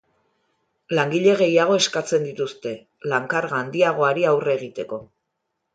[0.99, 2.75] Langile gehiago eskatzen dituzte,
[3.13, 5.03] lan-karga handiagoari aurre egiteko.